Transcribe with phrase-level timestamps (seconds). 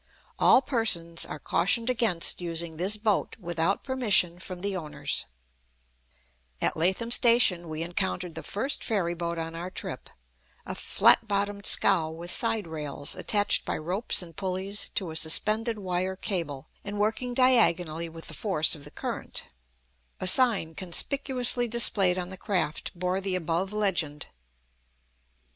[0.11, 3.83] |||| All persons || Are cautioned || Againts useing || this Boat with Out ||
[3.83, 5.25] Permistion from || the Owners
[5.81, 10.09] ||____________________________________| At Latham Station we encountered the first ferry boat on our trip,
[10.65, 15.77] a flat bottomed scow with side rails, attached by ropes and pulleys to a suspended
[15.77, 19.45] wire cable, and working diagonally, with the force of the current.
[20.19, 24.25] A sign conspicuously displayed on the craft bore the above legend.